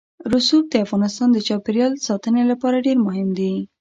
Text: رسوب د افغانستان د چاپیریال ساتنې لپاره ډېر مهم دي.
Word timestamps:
رسوب 0.33 0.63
د 0.69 0.75
افغانستان 0.85 1.29
د 1.33 1.37
چاپیریال 1.47 1.93
ساتنې 2.07 2.43
لپاره 2.51 2.83
ډېر 2.85 2.97
مهم 3.07 3.29
دي. 3.37 3.53